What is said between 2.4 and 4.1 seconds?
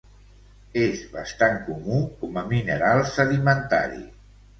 a mineral sedimentari.